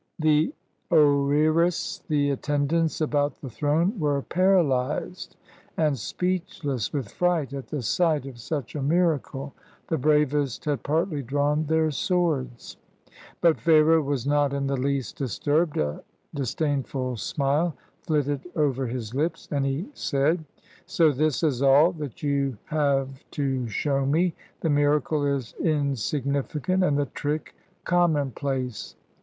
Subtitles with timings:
[0.17, 0.51] The
[0.91, 5.35] oeris and attendants about the throne were paralyzed
[5.77, 9.53] and speechless with fright at the sight of such a miracle.
[9.89, 12.77] The bravest had partly drawn their swords.
[13.41, 16.01] But Pharaoh was not in the least disturbed; a
[16.33, 20.43] dis dainful smile flitted over his lips, and he said,
[20.87, 24.33] —"So this is all that you have to show me.
[24.61, 28.95] The miracle is insignificant, and the trick commonplace.